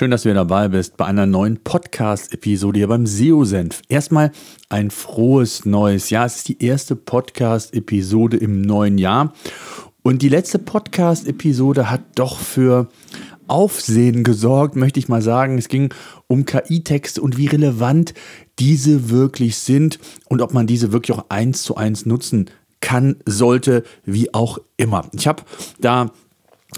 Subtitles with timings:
[0.00, 3.82] Schön, dass du dabei bist bei einer neuen Podcast-Episode hier beim SEO-Senf.
[3.90, 4.32] Erstmal
[4.70, 6.24] ein frohes neues Jahr.
[6.24, 9.34] Es ist die erste Podcast-Episode im neuen Jahr.
[10.00, 12.88] Und die letzte Podcast-Episode hat doch für
[13.46, 15.58] Aufsehen gesorgt, möchte ich mal sagen.
[15.58, 15.92] Es ging
[16.28, 18.14] um KI-Texte und wie relevant
[18.58, 19.98] diese wirklich sind
[20.30, 22.48] und ob man diese wirklich auch eins zu eins nutzen
[22.80, 25.10] kann, sollte, wie auch immer.
[25.12, 25.42] Ich habe
[25.78, 26.10] da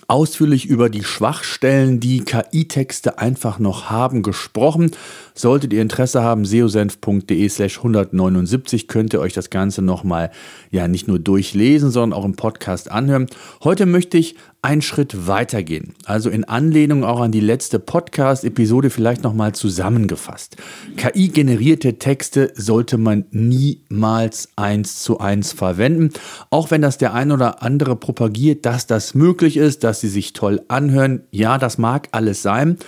[0.09, 4.91] ausführlich über die Schwachstellen, die KI-Texte einfach noch haben, gesprochen.
[5.35, 10.31] Solltet ihr Interesse haben, seosenf.de slash 179 könnt ihr euch das Ganze nochmal
[10.71, 13.27] ja nicht nur durchlesen, sondern auch im Podcast anhören.
[13.63, 15.95] Heute möchte ich einen Schritt weitergehen.
[16.05, 20.57] Also in Anlehnung auch an die letzte Podcast-Episode vielleicht nochmal zusammengefasst.
[20.97, 26.11] KI-generierte Texte sollte man niemals eins zu eins verwenden.
[26.51, 30.33] Auch wenn das der ein oder andere propagiert, dass das möglich ist, dass sie sich
[30.33, 31.25] toll anhören.
[31.31, 32.79] Ja, das mag alles sein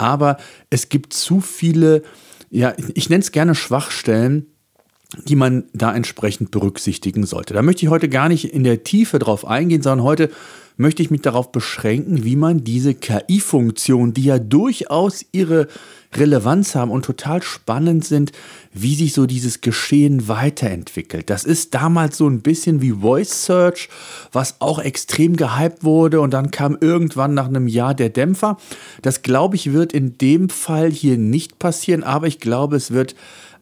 [0.00, 0.38] aber
[0.70, 2.02] es gibt zu viele,
[2.50, 4.46] ja, ich nenne es gerne Schwachstellen,
[5.26, 7.52] die man da entsprechend berücksichtigen sollte.
[7.52, 10.30] Da möchte ich heute gar nicht in der Tiefe drauf eingehen, sondern heute
[10.80, 15.68] möchte ich mich darauf beschränken, wie man diese KI-Funktion, die ja durchaus ihre
[16.14, 18.32] Relevanz haben und total spannend sind,
[18.72, 21.28] wie sich so dieses Geschehen weiterentwickelt.
[21.28, 23.90] Das ist damals so ein bisschen wie Voice Search,
[24.32, 28.56] was auch extrem gehypt wurde und dann kam irgendwann nach einem Jahr der Dämpfer.
[29.02, 33.14] Das glaube ich wird in dem Fall hier nicht passieren, aber ich glaube, es wird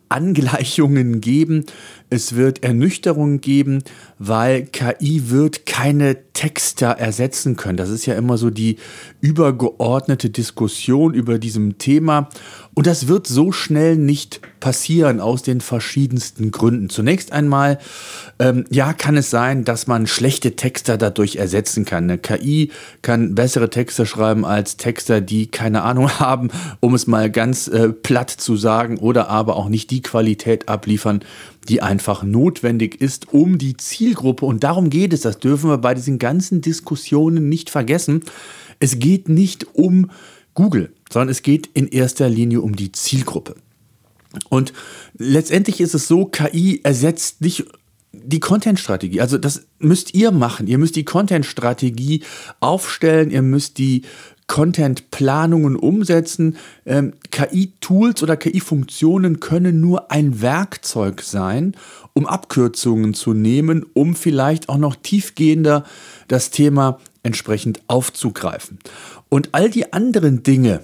[0.09, 1.65] Angleichungen geben,
[2.11, 3.83] es wird Ernüchterungen geben,
[4.19, 7.77] weil KI wird keine Texte ersetzen können.
[7.77, 8.77] Das ist ja immer so die
[9.21, 12.29] übergeordnete Diskussion über diesem Thema.
[12.75, 16.91] Und das wird so schnell nicht passieren aus den verschiedensten Gründen.
[16.91, 17.79] Zunächst einmal,
[18.39, 22.05] ähm, ja, kann es sein, dass man schlechte Texter dadurch ersetzen kann.
[22.05, 22.71] Eine KI
[23.03, 27.89] kann bessere Texte schreiben als Texter, die keine Ahnung haben, um es mal ganz äh,
[27.89, 31.25] platt zu sagen, oder aber auch nicht die Qualität abliefern,
[31.69, 35.95] die einfach notwendig ist, um die Zielgruppe, und darum geht es, das dürfen wir bei
[35.95, 38.23] diesen ganzen Diskussionen nicht vergessen,
[38.81, 40.11] es geht nicht um
[40.55, 43.55] Google, sondern es geht in erster Linie um die Zielgruppe.
[44.49, 44.73] Und
[45.17, 47.65] letztendlich ist es so, KI ersetzt nicht
[48.13, 49.21] die Content-Strategie.
[49.21, 50.67] Also das müsst ihr machen.
[50.67, 52.23] Ihr müsst die Content-Strategie
[52.61, 54.03] aufstellen, ihr müsst die
[54.49, 56.57] Content-Planungen umsetzen.
[56.85, 61.77] Ähm, KI-Tools oder KI-Funktionen können nur ein Werkzeug sein,
[62.15, 65.85] um Abkürzungen zu nehmen, um vielleicht auch noch tiefgehender
[66.27, 68.81] das Thema entsprechend aufzugreifen.
[69.29, 70.81] Und all die anderen Dinge,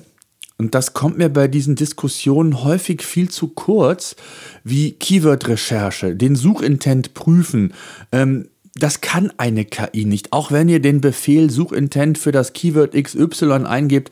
[0.59, 4.15] und das kommt mir bei diesen Diskussionen häufig viel zu kurz,
[4.63, 7.75] wie Keyword-Recherche, den Suchintent prüfen,
[8.13, 10.33] ähm, das kann eine KI nicht.
[10.33, 14.11] Auch wenn ihr den Befehl Suchintent für das Keyword XY eingebt,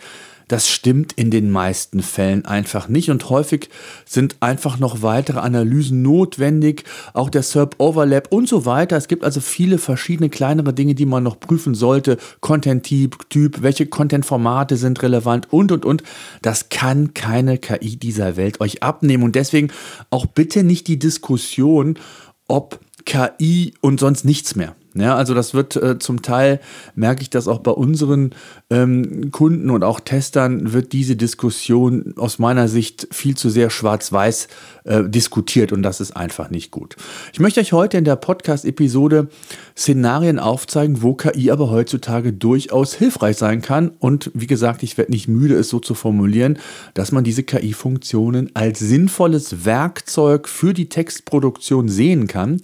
[0.53, 3.71] das stimmt in den meisten Fällen einfach nicht und häufig
[4.05, 6.85] sind einfach noch weitere Analysen notwendig,
[7.15, 8.99] auch der SERP Overlap und so weiter.
[8.99, 12.19] Es gibt also viele verschiedene kleinere Dinge, die man noch prüfen sollte.
[12.41, 16.03] Content-Typ, Typ, welche Content-Formate sind relevant und und und.
[16.43, 19.71] Das kann keine KI dieser Welt euch abnehmen und deswegen
[20.11, 21.99] auch bitte nicht die Diskussion,
[22.47, 24.75] ob KI und sonst nichts mehr.
[24.95, 26.61] Ja, also das wird äh, zum Teil,
[26.95, 28.35] merke ich das auch bei unseren
[28.69, 34.49] ähm, Kunden und auch Testern, wird diese Diskussion aus meiner Sicht viel zu sehr schwarz-weiß
[34.85, 36.97] äh, diskutiert und das ist einfach nicht gut.
[37.33, 39.29] Ich möchte euch heute in der Podcast-Episode
[39.77, 45.13] Szenarien aufzeigen, wo KI aber heutzutage durchaus hilfreich sein kann und wie gesagt, ich werde
[45.13, 46.59] nicht müde, es so zu formulieren,
[46.93, 52.61] dass man diese KI-Funktionen als sinnvolles Werkzeug für die Textproduktion sehen kann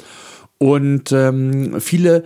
[0.59, 2.25] und ähm, viele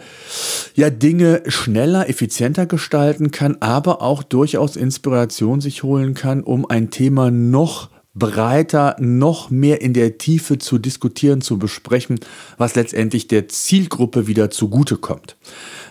[0.75, 6.90] ja, Dinge schneller, effizienter gestalten kann, aber auch durchaus Inspiration sich holen kann, um ein
[6.90, 12.20] Thema noch breiter, noch mehr in der Tiefe zu diskutieren, zu besprechen,
[12.58, 15.37] was letztendlich der Zielgruppe wieder zugutekommt.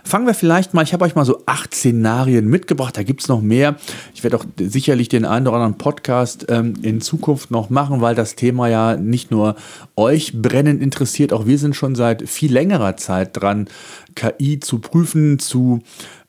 [0.03, 3.27] Fangen wir vielleicht mal, ich habe euch mal so acht Szenarien mitgebracht, da gibt es
[3.27, 3.75] noch mehr.
[4.13, 8.15] Ich werde auch sicherlich den einen oder anderen Podcast ähm, in Zukunft noch machen, weil
[8.15, 9.55] das Thema ja nicht nur
[9.95, 13.67] euch brennend interessiert, auch wir sind schon seit viel längerer Zeit dran,
[14.15, 15.79] KI zu prüfen, zu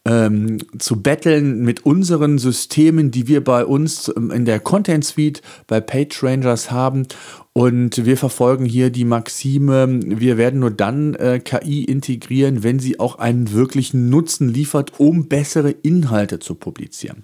[0.04, 5.80] ähm, zu betteln mit unseren Systemen, die wir bei uns in der Content Suite bei
[5.80, 7.06] PageRangers haben.
[7.52, 12.98] Und wir verfolgen hier die Maxime, wir werden nur dann äh, KI integrieren, wenn sie
[12.98, 17.22] auch einen wirklichen Nutzen liefert, um bessere Inhalte zu publizieren.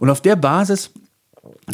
[0.00, 0.90] Und auf der Basis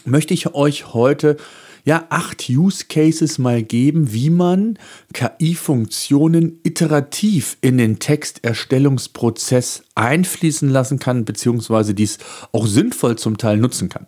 [0.04, 1.36] möchte ich euch heute
[1.84, 4.78] ja, acht Use Cases mal geben, wie man
[5.12, 12.18] KI-Funktionen iterativ in den Texterstellungsprozess einfließen lassen kann, beziehungsweise dies
[12.52, 14.06] auch sinnvoll zum Teil nutzen kann.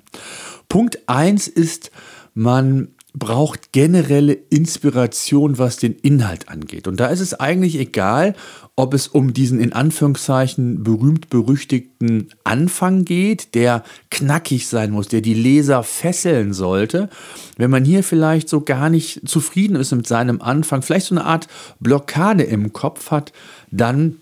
[0.69, 1.91] Punkt eins ist,
[2.35, 6.87] man braucht generelle Inspiration, was den Inhalt angeht.
[6.87, 8.35] Und da ist es eigentlich egal,
[8.77, 15.33] ob es um diesen in Anführungszeichen berühmt-berüchtigten Anfang geht, der knackig sein muss, der die
[15.33, 17.09] Leser fesseln sollte.
[17.57, 21.25] Wenn man hier vielleicht so gar nicht zufrieden ist mit seinem Anfang, vielleicht so eine
[21.25, 21.49] Art
[21.81, 23.33] Blockade im Kopf hat,
[23.71, 24.17] dann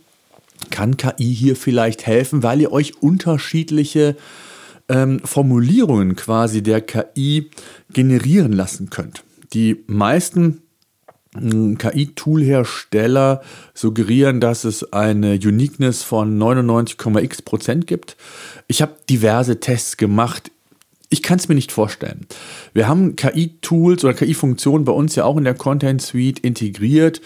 [0.71, 4.15] kann KI hier vielleicht helfen, weil ihr euch unterschiedliche
[4.89, 7.51] ähm, Formulierungen quasi der KI
[7.93, 9.25] generieren lassen könnt.
[9.53, 10.63] Die meisten
[11.37, 13.43] hm, KI-Tool-Hersteller
[13.73, 18.17] suggerieren, dass es eine Uniqueness von 99,x Prozent gibt.
[18.69, 20.51] Ich habe diverse Tests gemacht.
[21.11, 22.27] Ich kann es mir nicht vorstellen.
[22.73, 27.21] Wir haben KI-Tools oder KI-Funktionen bei uns ja auch in der Content Suite integriert.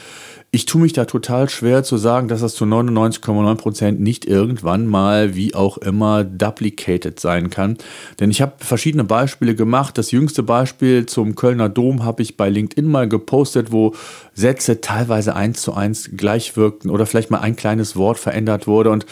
[0.51, 5.35] Ich tue mich da total schwer zu sagen, dass das zu 99,9% nicht irgendwann mal,
[5.35, 7.77] wie auch immer, duplicated sein kann.
[8.19, 9.99] Denn ich habe verschiedene Beispiele gemacht.
[9.99, 13.95] Das jüngste Beispiel zum Kölner Dom habe ich bei LinkedIn mal gepostet, wo
[14.33, 18.89] Sätze teilweise eins zu eins gleich wirkten oder vielleicht mal ein kleines Wort verändert wurde.
[18.89, 19.05] Und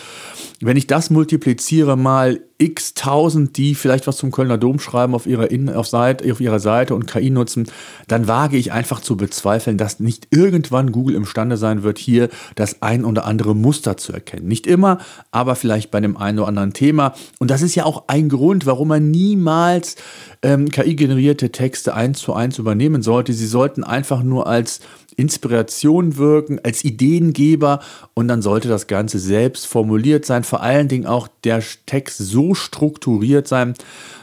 [0.60, 5.26] wenn ich das multipliziere mal x tausend, die vielleicht was zum Kölner Dom schreiben auf
[5.26, 7.66] ihrer, In auf, Seite, auf ihrer Seite und KI nutzen,
[8.08, 12.82] dann wage ich einfach zu bezweifeln, dass nicht irgendwann Google imstande sein wird, hier das
[12.82, 14.48] ein oder andere Muster zu erkennen.
[14.48, 14.98] Nicht immer,
[15.30, 17.14] aber vielleicht bei dem einen oder anderen Thema.
[17.38, 19.96] Und das ist ja auch ein Grund, warum man niemals
[20.42, 23.32] ähm, KI-generierte Texte eins zu eins übernehmen sollte.
[23.32, 24.80] Sie sollten einfach nur als
[25.16, 27.80] Inspiration wirken, als Ideengeber
[28.14, 32.54] und dann sollte das Ganze selbst formuliert sein, vor allen Dingen auch der Text so
[32.54, 33.74] strukturiert sein,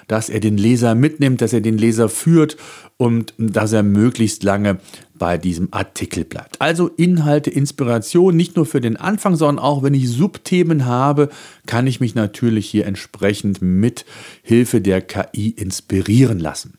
[0.07, 2.57] dass er den Leser mitnimmt, dass er den Leser führt
[2.97, 4.77] und dass er möglichst lange
[5.23, 6.59] bei diesem Artikel bleibt.
[6.59, 11.29] Also Inhalte, Inspiration, nicht nur für den Anfang, sondern auch wenn ich Subthemen habe,
[11.65, 14.03] kann ich mich natürlich hier entsprechend mit
[14.41, 16.73] Hilfe der KI inspirieren lassen.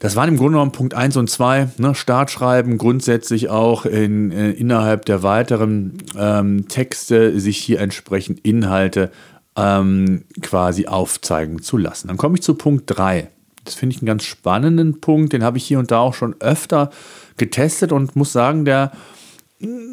[0.00, 1.68] Das waren im Grunde genommen Punkt 1 und 2.
[1.78, 1.94] Ne?
[1.94, 9.12] Startschreiben grundsätzlich auch in, äh, innerhalb der weiteren ähm, Texte sich hier entsprechend Inhalte
[9.54, 12.08] ähm, quasi aufzeigen zu lassen.
[12.08, 13.28] Dann komme ich zu Punkt 3.
[13.64, 15.32] Das finde ich einen ganz spannenden Punkt.
[15.32, 16.90] Den habe ich hier und da auch schon öfter
[17.36, 18.92] getestet und muss sagen, der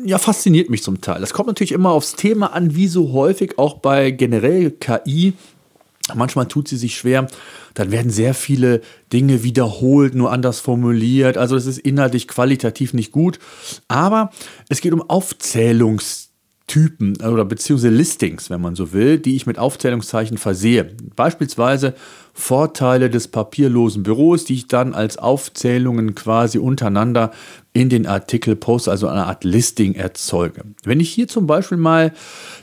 [0.03, 1.21] ja, fasziniert mich zum Teil.
[1.21, 5.35] Das kommt natürlich immer aufs Thema an, wie so häufig auch bei generell KI
[6.15, 7.27] Manchmal tut sie sich schwer,
[7.73, 8.81] dann werden sehr viele
[9.13, 11.37] Dinge wiederholt, nur anders formuliert.
[11.37, 13.39] Also das ist inhaltlich qualitativ nicht gut.
[13.87, 14.31] Aber
[14.69, 15.07] es geht um
[16.69, 20.91] Aufzählungstypen oder beziehungsweise Listings, wenn man so will, die ich mit Aufzählungszeichen versehe.
[21.15, 21.95] Beispielsweise
[22.33, 27.31] Vorteile des papierlosen Büros, die ich dann als Aufzählungen quasi untereinander
[27.73, 30.63] in den Artikel poste, also eine Art Listing erzeuge.
[30.83, 32.13] Wenn ich hier zum Beispiel mal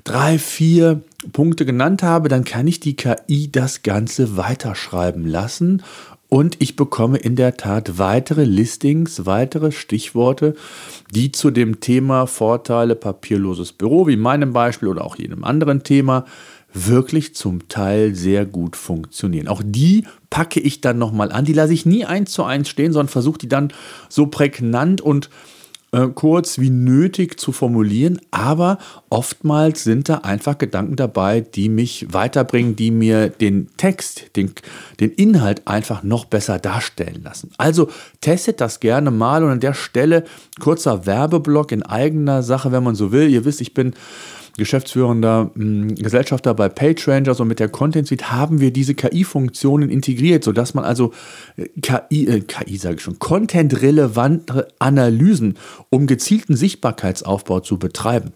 [0.05, 5.83] drei, vier Punkte genannt habe, dann kann ich die KI das Ganze weiterschreiben lassen
[6.29, 10.55] und ich bekomme in der Tat weitere Listings, weitere Stichworte,
[11.11, 15.83] die zu dem Thema Vorteile papierloses Büro, wie in meinem Beispiel oder auch jedem anderen
[15.83, 16.25] Thema,
[16.73, 19.49] wirklich zum Teil sehr gut funktionieren.
[19.49, 21.45] Auch die packe ich dann nochmal an.
[21.45, 23.73] Die lasse ich nie eins zu eins stehen, sondern versuche die dann
[24.09, 25.31] so prägnant und
[25.93, 28.21] äh, kurz wie nötig zu formulieren.
[28.31, 28.79] Aber
[29.09, 34.53] oftmals sind da einfach Gedanken dabei, die mich weiterbringen, die mir den Text, den,
[35.01, 37.51] den Inhalt einfach noch besser darstellen lassen.
[37.57, 37.89] Also
[38.21, 40.25] testet das gerne mal und an der Stelle
[40.61, 43.29] kurzer Werbeblock in eigener Sache, wenn man so will.
[43.29, 43.95] Ihr wisst, ich bin
[44.57, 50.45] geschäftsführender hm, Gesellschafter bei PageRangers und mit der Content Suite haben wir diese KI-Funktionen integriert,
[50.45, 51.13] sodass man also
[51.57, 55.59] äh, KI, äh, KI sage ich schon, content-relevante Analysen,
[55.91, 58.33] um gezielten Sichtbarkeitsaufbau zu betreiben,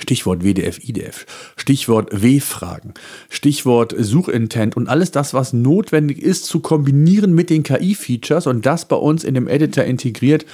[0.00, 1.26] Stichwort WDF, IDF,
[1.56, 2.94] Stichwort W-Fragen,
[3.28, 8.86] Stichwort Suchintent und alles das, was notwendig ist, zu kombinieren mit den KI-Features und das
[8.86, 10.46] bei uns in dem Editor integriert,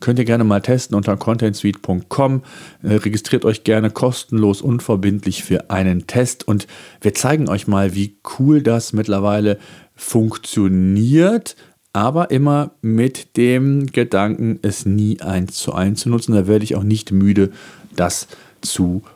[0.00, 2.42] könnt ihr gerne mal testen unter contentsuite.com.
[2.82, 6.66] Äh, registriert euch gerne kostenlos, unverbindlich für einen Test und
[7.00, 9.58] wir zeigen euch mal, wie cool das mittlerweile
[9.94, 11.56] funktioniert
[11.92, 16.34] aber immer mit dem Gedanken, es nie eins zu eins zu nutzen.
[16.34, 17.50] Da werde ich auch nicht müde,
[17.96, 18.36] das zu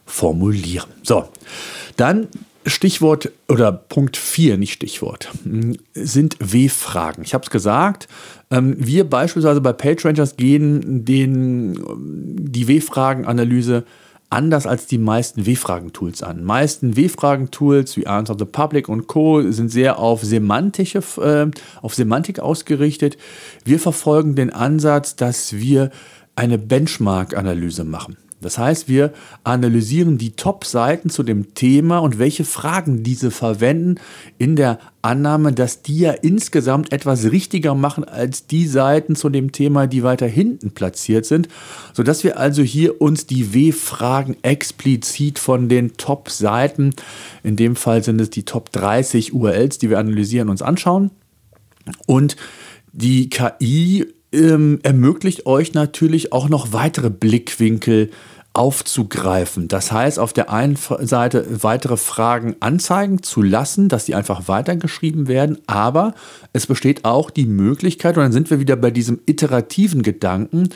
[0.07, 0.91] formulieren.
[1.03, 1.29] So,
[1.97, 2.29] dann
[2.67, 5.31] Stichwort oder Punkt 4, nicht Stichwort,
[5.93, 7.23] sind W-Fragen.
[7.23, 8.09] Ich habe es gesagt,
[8.51, 11.79] ähm, wir beispielsweise bei PageRangers gehen den,
[12.39, 13.85] die W-Fragen-Analyse
[14.31, 16.39] anders als die meisten W-Fragen-Tools an.
[16.39, 19.43] Die meisten W-Fragen-Tools wie Answer the Public und Co.
[19.51, 21.51] sind sehr auf semantische, äh,
[21.83, 23.17] auf Semantik ausgerichtet.
[23.65, 25.91] Wir verfolgen den Ansatz, dass wir
[26.35, 28.17] eine Benchmark-Analyse machen.
[28.45, 33.95] Das heißt, wir analysieren die Top-Seiten zu dem Thema und welche Fragen diese verwenden
[34.37, 39.51] in der Annahme, dass die ja insgesamt etwas richtiger machen als die Seiten zu dem
[39.53, 41.49] Thema, die weiter hinten platziert sind,
[41.95, 46.91] sodass wir also hier uns die W-Fragen explizit von den Top-Seiten,
[47.43, 51.11] in dem Fall sind es die Top 30 URLs, die wir analysieren, uns anschauen.
[52.07, 52.37] Und
[52.93, 58.11] die KI ähm, ermöglicht euch natürlich auch noch weitere Blickwinkel
[58.55, 59.67] aufzugreifen.
[59.69, 65.27] Das heißt, auf der einen Seite weitere Fragen anzeigen zu lassen, dass die einfach weitergeschrieben
[65.29, 66.15] werden, aber
[66.53, 70.71] es besteht auch die Möglichkeit, und dann sind wir wieder bei diesem iterativen Gedanken,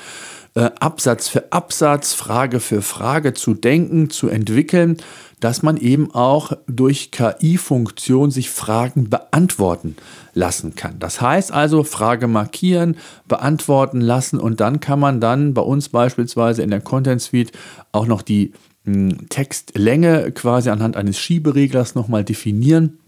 [0.59, 4.97] äh, Absatz für Absatz, Frage für Frage zu denken, zu entwickeln,
[5.39, 9.95] dass man eben auch durch KI-Funktion sich Fragen beantworten
[10.35, 10.99] lassen kann.
[10.99, 12.97] Das heißt also Frage markieren,
[13.29, 17.53] beantworten lassen und dann kann man dann bei uns beispielsweise in der Content Suite
[17.93, 18.53] auch noch die
[18.85, 22.99] hm, Textlänge quasi anhand eines Schiebereglers nochmal definieren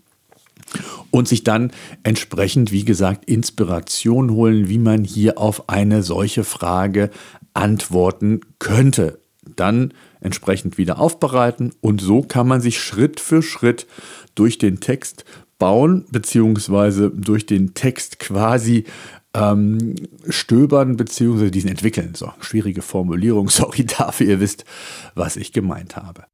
[1.11, 1.73] und sich dann
[2.03, 7.11] entsprechend, wie gesagt, Inspiration holen, wie man hier auf eine solche Frage
[7.55, 9.21] antworten könnte.
[9.57, 13.87] Dann entsprechend wieder aufbereiten und so kann man sich Schritt für Schritt
[14.35, 15.25] durch den Text
[15.59, 18.85] bauen, beziehungsweise durch den Text quasi
[19.35, 19.95] ähm,
[20.29, 22.15] stöbern, beziehungsweise diesen entwickeln.
[22.15, 24.65] So, schwierige Formulierung, sorry dafür, ihr wisst,
[25.15, 26.25] was ich gemeint habe.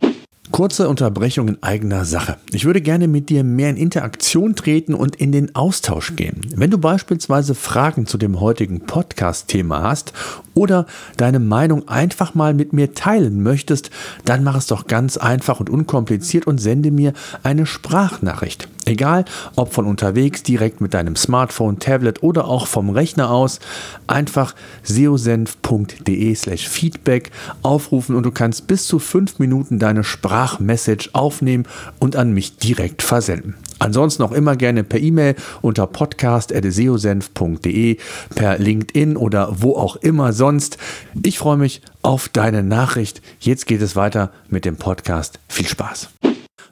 [0.52, 2.36] Kurze Unterbrechung in eigener Sache.
[2.52, 6.40] Ich würde gerne mit dir mehr in Interaktion treten und in den Austausch gehen.
[6.54, 10.12] Wenn du beispielsweise Fragen zu dem heutigen Podcast-Thema hast
[10.54, 10.86] oder
[11.16, 13.90] deine Meinung einfach mal mit mir teilen möchtest,
[14.24, 17.12] dann mach es doch ganz einfach und unkompliziert und sende mir
[17.42, 18.68] eine Sprachnachricht.
[18.87, 19.26] Egal,
[19.57, 23.59] ob von unterwegs, direkt mit deinem Smartphone, Tablet oder auch vom Rechner aus,
[24.07, 31.64] einfach seosenf.de slash feedback aufrufen und du kannst bis zu fünf Minuten deine Sprachmessage aufnehmen
[31.99, 33.57] und an mich direkt versenden.
[33.81, 37.97] Ansonsten auch immer gerne per E-Mail unter podcast.seosenf.de,
[38.37, 40.78] per LinkedIn oder wo auch immer sonst.
[41.25, 43.21] Ich freue mich auf deine Nachricht.
[43.40, 45.40] Jetzt geht es weiter mit dem Podcast.
[45.49, 46.11] Viel Spaß.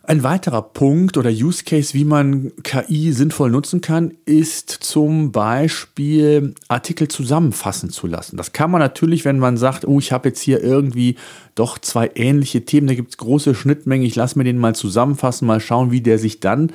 [0.06, 6.54] Ein weiterer Punkt oder Use Case, wie man KI sinnvoll nutzen kann, ist zum Beispiel
[6.68, 8.36] Artikel zusammenfassen zu lassen.
[8.36, 11.16] Das kann man natürlich, wenn man sagt, oh, ich habe jetzt hier irgendwie
[11.54, 15.46] doch zwei ähnliche Themen, da gibt es große Schnittmengen, ich lasse mir den mal zusammenfassen,
[15.46, 16.72] mal schauen, wie der sich dann,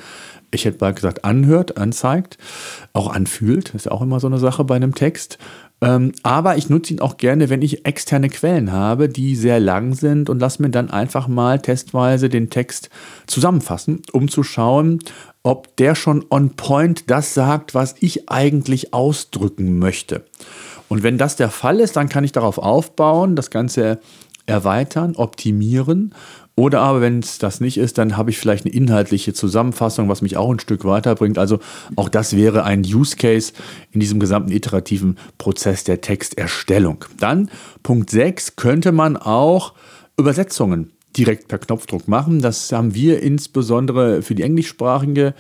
[0.50, 2.40] ich hätte mal gesagt, anhört, anzeigt,
[2.94, 3.70] auch anfühlt.
[3.70, 5.38] Das ist ja auch immer so eine Sache bei einem Text.
[5.82, 9.94] Ähm, aber ich nutze ihn auch gerne, wenn ich externe Quellen habe, die sehr lang
[9.94, 12.90] sind und lasse mir dann einfach mal testweise den Text
[13.28, 15.00] zusammenfassen, um zu schauen,
[15.42, 20.26] ob der schon on point das sagt, was ich eigentlich ausdrücken möchte.
[20.90, 24.00] Und wenn das der Fall ist, dann kann ich darauf aufbauen, das Ganze
[24.50, 26.14] erweitern, optimieren
[26.60, 30.22] oder aber, wenn es das nicht ist, dann habe ich vielleicht eine inhaltliche Zusammenfassung, was
[30.22, 31.38] mich auch ein Stück weiterbringt.
[31.38, 31.60] Also
[31.96, 33.54] auch das wäre ein Use Case
[33.94, 37.06] in diesem gesamten iterativen Prozess der Texterstellung.
[37.18, 37.50] Dann
[37.82, 39.74] Punkt 6 könnte man auch
[40.18, 42.42] Übersetzungen direkt per Knopfdruck machen.
[42.42, 45.36] Das haben wir insbesondere für die englischsprachige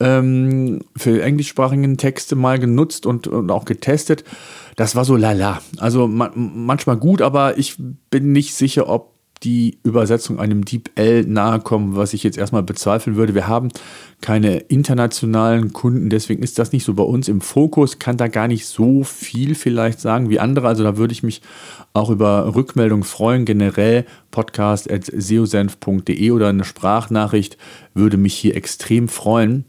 [0.00, 4.24] ähm, für englischsprachigen Texte mal genutzt und, und auch getestet.
[4.76, 5.62] Das war so lala.
[5.78, 7.76] Also man, manchmal gut, aber ich
[8.10, 13.16] bin nicht sicher, ob die Übersetzung einem DeepL nahe kommen, was ich jetzt erstmal bezweifeln
[13.16, 13.34] würde.
[13.34, 13.68] Wir haben
[14.22, 18.48] keine internationalen Kunden, deswegen ist das nicht so bei uns im Fokus, kann da gar
[18.48, 20.66] nicht so viel vielleicht sagen wie andere.
[20.66, 21.42] Also da würde ich mich
[21.92, 23.44] auch über Rückmeldungen freuen.
[23.44, 27.58] Generell podcast.seosenf.de oder eine Sprachnachricht
[27.92, 29.66] würde mich hier extrem freuen.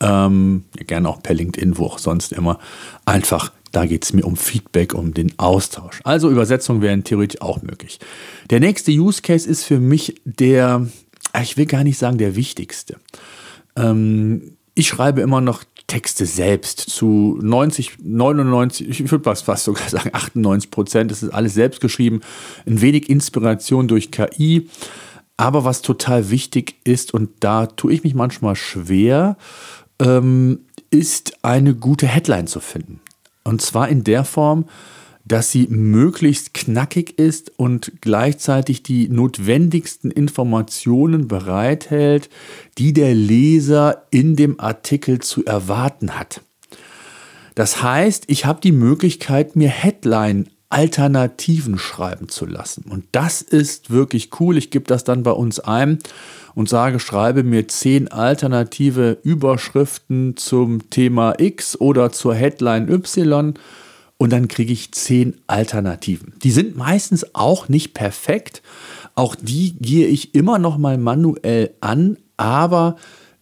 [0.00, 2.58] Ähm, gerne auch per LinkedIn, wo auch sonst immer.
[3.04, 6.00] Einfach da geht es mir um Feedback, um den Austausch.
[6.02, 8.00] Also Übersetzungen wären theoretisch auch möglich.
[8.48, 10.86] Der nächste Use Case ist für mich der,
[11.32, 12.96] ah, ich will gar nicht sagen der wichtigste.
[13.76, 20.10] Ähm, ich schreibe immer noch Texte selbst zu 90, 99, ich würde fast sogar sagen
[20.12, 21.10] 98 Prozent.
[21.10, 22.22] Das ist alles selbst geschrieben.
[22.66, 24.68] Ein wenig Inspiration durch KI.
[25.36, 29.36] Aber was total wichtig ist, und da tue ich mich manchmal schwer,
[30.00, 33.00] ähm, ist eine gute Headline zu finden.
[33.44, 34.66] Und zwar in der Form,
[35.26, 42.30] dass sie möglichst knackig ist und gleichzeitig die notwendigsten Informationen bereithält,
[42.78, 46.42] die der Leser in dem Artikel zu erwarten hat.
[47.56, 52.84] Das heißt, ich habe die Möglichkeit, mir Headline Alternativen schreiben zu lassen.
[52.88, 54.56] Und das ist wirklich cool.
[54.56, 55.98] Ich gebe das dann bei uns ein
[56.54, 63.54] und sage, schreibe mir zehn alternative Überschriften zum Thema X oder zur Headline Y
[64.18, 66.34] und dann kriege ich zehn Alternativen.
[66.42, 68.62] Die sind meistens auch nicht perfekt.
[69.14, 72.96] Auch die gehe ich immer noch mal manuell an, aber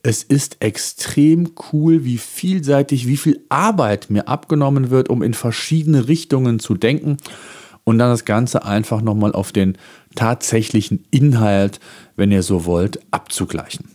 [0.04, 6.08] es ist extrem cool, wie vielseitig, wie viel Arbeit mir abgenommen wird, um in verschiedene
[6.08, 7.16] Richtungen zu denken
[7.84, 9.78] und dann das Ganze einfach nochmal auf den
[10.14, 11.80] tatsächlichen Inhalt,
[12.16, 13.88] wenn ihr so wollt, abzugleichen.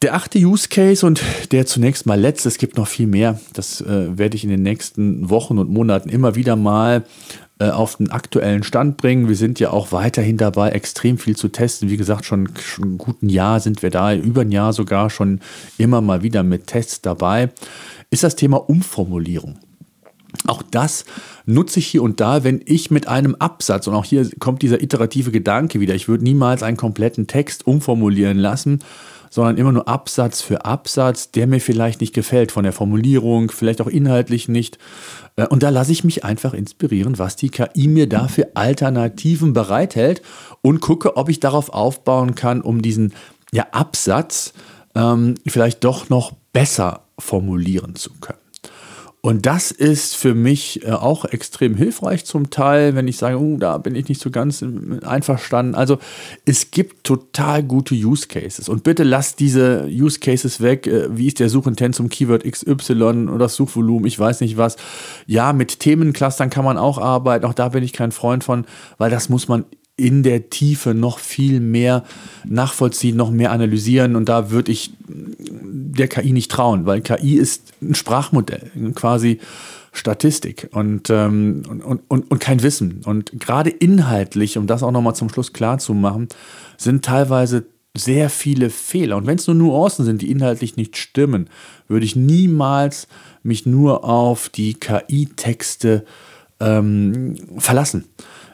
[0.00, 3.82] Der achte Use Case und der zunächst mal letzte, es gibt noch viel mehr, das
[3.82, 7.04] äh, werde ich in den nächsten Wochen und Monaten immer wieder mal
[7.60, 9.28] auf den aktuellen Stand bringen.
[9.28, 11.88] Wir sind ja auch weiterhin dabei, extrem viel zu testen.
[11.88, 15.40] Wie gesagt, schon, schon einen guten Jahr sind wir da, über ein Jahr sogar schon
[15.78, 17.50] immer mal wieder mit Tests dabei,
[18.10, 19.58] ist das Thema Umformulierung.
[20.46, 21.04] Auch das
[21.46, 24.82] nutze ich hier und da, wenn ich mit einem Absatz, und auch hier kommt dieser
[24.82, 28.80] iterative Gedanke wieder, ich würde niemals einen kompletten Text umformulieren lassen,
[29.34, 33.80] sondern immer nur Absatz für Absatz, der mir vielleicht nicht gefällt, von der Formulierung, vielleicht
[33.80, 34.78] auch inhaltlich nicht.
[35.34, 39.52] Äh, und da lasse ich mich einfach inspirieren, was die KI mir da für Alternativen
[39.52, 40.22] bereithält
[40.62, 43.12] und gucke, ob ich darauf aufbauen kann, um diesen
[43.52, 44.52] ja, Absatz
[44.94, 48.43] ähm, vielleicht doch noch besser formulieren zu können.
[49.24, 53.56] Und das ist für mich äh, auch extrem hilfreich zum Teil, wenn ich sage, oh,
[53.56, 54.62] da bin ich nicht so ganz
[55.02, 55.74] einverstanden.
[55.74, 55.96] Also
[56.44, 58.68] es gibt total gute Use Cases.
[58.68, 60.86] Und bitte lasst diese Use Cases weg.
[60.86, 64.76] Äh, wie ist der Suchintent zum Keyword XY oder das Suchvolumen, ich weiß nicht was.
[65.26, 67.46] Ja, mit Themenclustern kann man auch arbeiten.
[67.46, 68.66] Auch da bin ich kein Freund von,
[68.98, 69.64] weil das muss man
[69.96, 72.04] in der Tiefe noch viel mehr
[72.44, 74.16] nachvollziehen, noch mehr analysieren.
[74.16, 79.38] Und da würde ich der KI nicht trauen, weil KI ist ein Sprachmodell, quasi
[79.92, 83.02] Statistik und, ähm, und, und, und kein Wissen.
[83.04, 86.28] Und gerade inhaltlich, um das auch nochmal zum Schluss klar zu machen,
[86.76, 87.66] sind teilweise
[87.96, 89.16] sehr viele Fehler.
[89.16, 91.48] Und wenn es nur Nuancen sind, die inhaltlich nicht stimmen,
[91.86, 93.06] würde ich niemals
[93.44, 96.04] mich nur auf die KI-Texte
[96.58, 98.06] ähm, verlassen.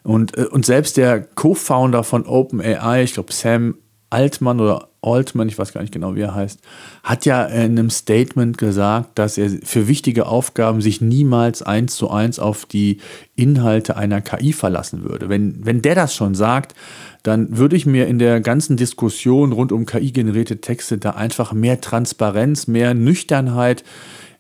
[0.02, 3.76] Und, äh, und selbst der Co-Founder von OpenAI, ich glaube Sam
[4.10, 6.60] Altman oder Altman, ich weiß gar nicht genau, wie er heißt,
[7.04, 12.10] hat ja in einem Statement gesagt, dass er für wichtige Aufgaben sich niemals eins zu
[12.10, 12.98] eins auf die
[13.36, 15.28] Inhalte einer KI verlassen würde.
[15.28, 16.74] Wenn, wenn der das schon sagt,
[17.22, 21.80] dann würde ich mir in der ganzen Diskussion rund um KI-generierte Texte da einfach mehr
[21.80, 23.84] Transparenz, mehr Nüchternheit,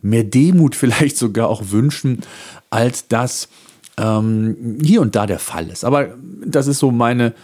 [0.02, 2.20] mehr Demut vielleicht sogar auch wünschen,
[2.68, 3.48] als das
[4.00, 5.84] ähm, hier und da der Fall ist.
[5.84, 6.08] Aber
[6.44, 7.34] das ist so meine,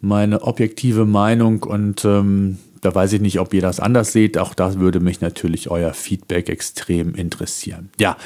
[0.00, 4.36] meine objektive Meinung und ähm, da weiß ich nicht, ob ihr das anders seht.
[4.36, 7.90] Auch da würde mich natürlich euer Feedback extrem interessieren.
[7.98, 8.16] Ja,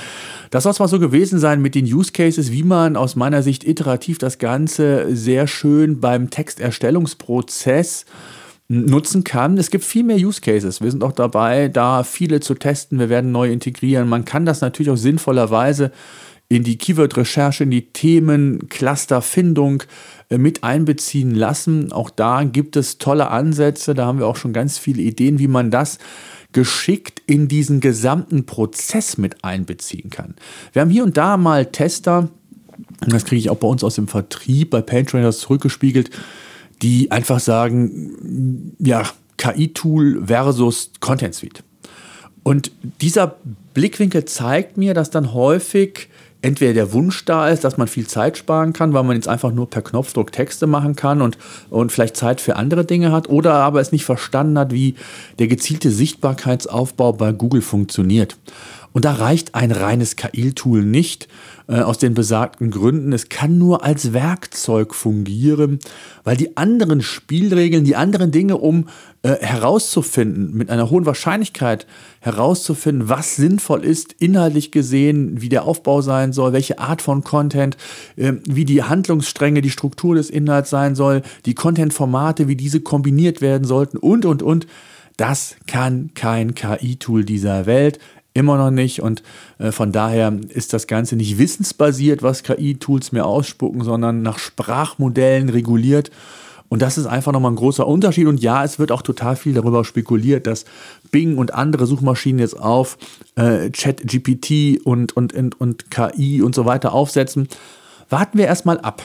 [0.50, 3.42] das soll es mal so gewesen sein mit den Use Cases, wie man aus meiner
[3.42, 8.06] Sicht iterativ das Ganze sehr schön beim Texterstellungsprozess
[8.68, 9.58] nutzen kann.
[9.58, 10.80] Es gibt viel mehr Use Cases.
[10.80, 12.98] Wir sind auch dabei, da viele zu testen.
[12.98, 14.08] Wir werden neu integrieren.
[14.08, 15.92] Man kann das natürlich auch sinnvollerweise
[16.48, 19.82] in die Keyword-Recherche, in die Themen-Cluster-Findung
[20.28, 21.92] äh, mit einbeziehen lassen.
[21.92, 25.48] Auch da gibt es tolle Ansätze, da haben wir auch schon ganz viele Ideen, wie
[25.48, 25.98] man das
[26.52, 30.34] geschickt in diesen gesamten Prozess mit einbeziehen kann.
[30.72, 32.30] Wir haben hier und da mal Tester,
[33.00, 36.10] das kriege ich auch bei uns aus dem Vertrieb, bei PainTrainers zurückgespiegelt,
[36.82, 39.04] die einfach sagen, ja,
[39.38, 41.62] KI-Tool versus Content Suite.
[42.42, 43.36] Und dieser
[43.74, 46.08] Blickwinkel zeigt mir, dass dann häufig
[46.46, 49.50] entweder der Wunsch da ist, dass man viel Zeit sparen kann, weil man jetzt einfach
[49.50, 51.36] nur per Knopfdruck Texte machen kann und,
[51.70, 54.94] und vielleicht Zeit für andere Dinge hat, oder aber es nicht verstanden hat, wie
[55.40, 58.36] der gezielte Sichtbarkeitsaufbau bei Google funktioniert.
[58.96, 61.28] Und da reicht ein reines KI-Tool nicht,
[61.68, 63.12] äh, aus den besagten Gründen.
[63.12, 65.80] Es kann nur als Werkzeug fungieren,
[66.24, 68.88] weil die anderen Spielregeln, die anderen Dinge, um
[69.22, 71.86] äh, herauszufinden, mit einer hohen Wahrscheinlichkeit
[72.20, 77.76] herauszufinden, was sinnvoll ist, inhaltlich gesehen, wie der Aufbau sein soll, welche Art von Content,
[78.16, 83.42] äh, wie die Handlungsstränge, die Struktur des Inhalts sein soll, die Content-Formate, wie diese kombiniert
[83.42, 84.66] werden sollten und, und, und.
[85.16, 87.98] Das kann kein KI-Tool dieser Welt.
[88.36, 89.00] Immer noch nicht.
[89.00, 89.22] Und
[89.58, 95.48] äh, von daher ist das Ganze nicht wissensbasiert, was KI-Tools mir ausspucken, sondern nach Sprachmodellen
[95.48, 96.10] reguliert.
[96.68, 98.26] Und das ist einfach nochmal ein großer Unterschied.
[98.26, 100.66] Und ja, es wird auch total viel darüber spekuliert, dass
[101.10, 102.98] Bing und andere Suchmaschinen jetzt auf
[103.36, 107.48] äh, ChatGPT und, und, und, und KI und so weiter aufsetzen.
[108.10, 109.02] Warten wir erstmal ab.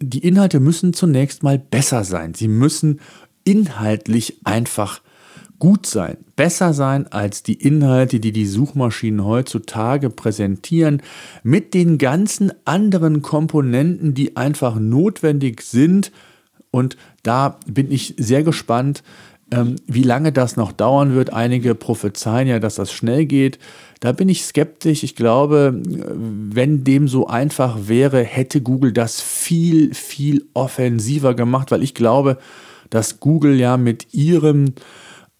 [0.00, 2.32] Die Inhalte müssen zunächst mal besser sein.
[2.32, 3.00] Sie müssen
[3.44, 5.02] inhaltlich einfach
[5.60, 11.02] gut sein, besser sein als die Inhalte, die die Suchmaschinen heutzutage präsentieren,
[11.44, 16.10] mit den ganzen anderen Komponenten, die einfach notwendig sind.
[16.72, 19.04] Und da bin ich sehr gespannt,
[19.52, 21.32] ähm, wie lange das noch dauern wird.
[21.32, 23.58] Einige prophezeien ja, dass das schnell geht.
[24.00, 25.02] Da bin ich skeptisch.
[25.02, 31.82] Ich glaube, wenn dem so einfach wäre, hätte Google das viel, viel offensiver gemacht, weil
[31.82, 32.38] ich glaube,
[32.88, 34.72] dass Google ja mit ihrem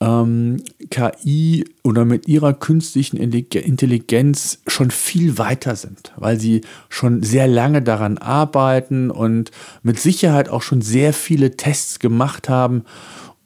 [0.01, 7.47] ähm, KI oder mit ihrer künstlichen Intelligenz schon viel weiter sind, weil sie schon sehr
[7.47, 9.51] lange daran arbeiten und
[9.83, 12.85] mit Sicherheit auch schon sehr viele Tests gemacht haben.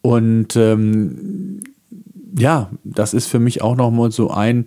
[0.00, 1.60] Und ähm,
[2.38, 4.66] ja, das ist für mich auch nochmal so ein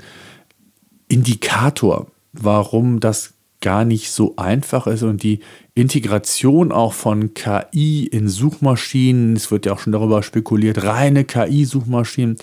[1.08, 5.39] Indikator, warum das gar nicht so einfach ist und die
[5.74, 12.38] Integration auch von KI in Suchmaschinen, es wird ja auch schon darüber spekuliert, reine KI-Suchmaschinen,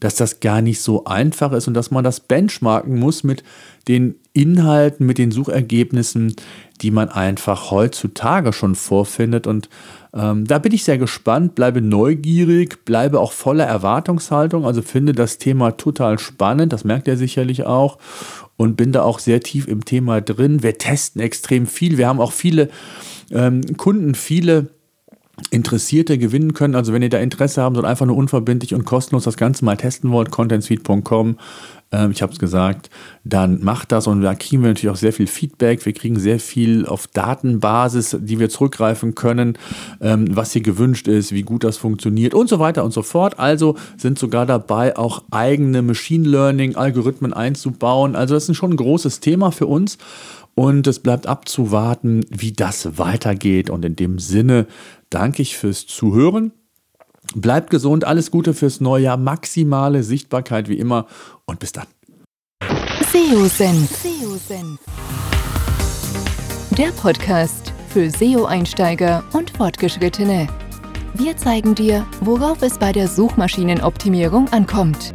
[0.00, 3.42] dass das gar nicht so einfach ist und dass man das benchmarken muss mit
[3.88, 6.34] den Inhalten, mit den Suchergebnissen,
[6.80, 9.46] die man einfach heutzutage schon vorfindet.
[9.46, 9.68] Und
[10.14, 15.38] ähm, da bin ich sehr gespannt, bleibe neugierig, bleibe auch voller Erwartungshaltung, also finde das
[15.38, 17.98] Thema total spannend, das merkt ihr sicherlich auch
[18.56, 20.62] und bin da auch sehr tief im Thema drin.
[20.62, 21.98] Wir testen extrem viel.
[21.98, 22.70] Wir haben auch viele
[23.30, 24.68] ähm, Kunden, viele
[25.50, 26.74] Interessierte gewinnen können.
[26.74, 29.76] Also wenn ihr da Interesse haben sollt, einfach nur unverbindlich und kostenlos das Ganze mal
[29.76, 31.38] testen wollt, contentsuite.com
[31.90, 32.90] ähm, ich habe es gesagt,
[33.24, 35.84] dann macht das und da kriegen wir natürlich auch sehr viel Feedback.
[35.86, 39.56] Wir kriegen sehr viel auf Datenbasis, die wir zurückgreifen können,
[40.00, 43.38] ähm, was hier gewünscht ist, wie gut das funktioniert und so weiter und so fort.
[43.38, 48.16] Also sind sogar dabei, auch eigene Machine Learning Algorithmen einzubauen.
[48.16, 49.98] Also das ist schon ein großes Thema für uns.
[50.54, 53.70] Und es bleibt abzuwarten, wie das weitergeht.
[53.70, 54.66] Und in dem Sinne
[55.08, 56.50] danke ich fürs Zuhören.
[57.34, 61.06] Bleibt gesund, alles Gute fürs neue Jahr, maximale Sichtbarkeit wie immer
[61.44, 61.86] und bis dann.
[63.12, 64.08] SEO-Senf.
[66.76, 70.46] Der Podcast für SEO-Einsteiger und Fortgeschrittene.
[71.14, 75.14] Wir zeigen dir, worauf es bei der Suchmaschinenoptimierung ankommt.